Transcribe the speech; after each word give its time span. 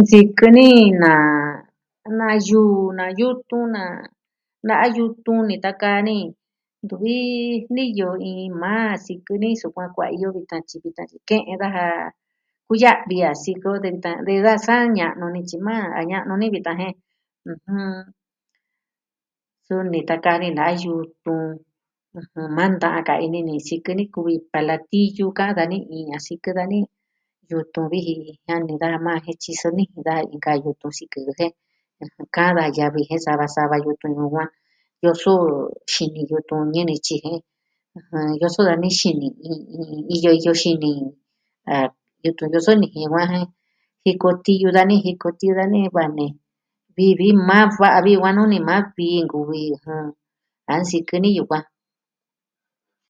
Nsikɨ 0.00 0.46
ni 0.56 0.68
na, 1.02 1.12
na 2.18 2.28
yuu, 2.48 2.78
na 2.98 3.04
yutun 3.18 3.66
na 3.76 3.82
na'a 4.66 4.86
yutun 4.96 5.40
nitakaa 5.48 6.00
ni. 6.08 6.16
Ntuvi 6.84 7.14
niyo 7.74 8.08
iin 8.28 8.52
maa 8.62 8.90
sikɨ 9.04 9.34
ni 9.42 9.48
sukuan 9.60 9.92
kuaiyo 9.96 10.28
vitan 10.36 10.62
tyi 10.68 10.76
ke'en 11.28 11.58
daja 11.62 11.84
kuya'vi 12.66 13.16
a 13.28 13.30
sikɨ 13.42 13.70
de 13.84 13.88
vitan... 13.94 14.16
de 14.26 14.34
da 14.46 14.54
sa 14.66 14.74
ña'nu 14.96 15.26
ni 15.34 15.40
tyi 15.48 15.58
ma 15.66 15.76
a 15.98 16.00
ña'nu 16.10 16.34
ni 16.40 16.46
vitan 16.54 16.76
jen 16.80 16.94
ɨjiɨn 17.50 18.04
suni, 19.66 19.88
nitakaa 19.92 20.36
ni 20.42 20.48
na'a 20.56 20.72
yutun 20.82 21.44
ɨjɨn 22.18 22.46
maa 22.56 22.70
nta'an 22.76 23.04
ka 23.08 23.14
ini 23.26 23.40
ni 23.48 23.54
sikɨ 23.68 23.90
ni 23.98 24.04
kuvi 24.14 24.34
palatiyu 24.52 25.26
kaan 25.38 25.52
dani 25.58 25.78
iin 25.94 26.10
a 26.16 26.18
sikɨ 26.26 26.50
dani 26.58 26.78
yutun 27.50 27.86
vi 27.92 27.98
ji 28.06 28.14
jiani 28.44 28.74
daja 28.82 28.98
majan 29.06 29.22
jen 29.24 29.36
tyiso 29.42 29.68
nijin 29.76 30.02
daja 30.06 30.22
inka 30.34 30.52
yutun 30.64 30.92
sikɨ 30.98 31.18
jɨ 31.26 31.32
jen 31.38 31.52
kaan 32.34 32.52
da 32.58 32.64
yavi 32.76 33.02
sava 33.26 33.46
sava 33.54 33.76
yutun 33.84 34.14
yukuan 34.18 34.48
yoso 35.04 35.32
xini 35.92 36.20
yutun 36.30 36.60
iñɨ 36.68 36.82
nityi 36.90 37.16
ɨjɨn 37.24 38.28
yoso 38.40 38.60
dani 38.68 38.88
xini 38.98 39.28
i... 39.50 39.52
iyo 40.14 40.30
yo 40.44 40.52
xini 40.62 40.92
ah 41.72 41.88
yutun 42.24 42.48
yoso 42.54 42.72
nijin 42.80 43.02
yukuan 43.04 43.26
jen 43.32 43.46
jiko 44.04 44.28
tiyo 44.44 44.68
dani, 44.76 44.96
jiko 45.04 45.28
tiyo 45.38 45.52
dani 45.60 45.80
va 45.96 46.04
nee 46.16 46.32
vii 46.96 47.12
vii 47.18 47.34
maa 47.48 47.64
va'a 47.80 47.98
vi 48.04 48.10
yukuan 48.14 48.34
nuu 48.36 48.48
ni 48.52 48.58
maa 48.68 48.82
vii 48.96 49.24
nkuvi 49.24 49.60
ɨjɨn. 49.74 50.06
A 50.70 50.72
nsikɨ 50.82 51.14
ni 51.22 51.30
yukuan. 51.38 51.64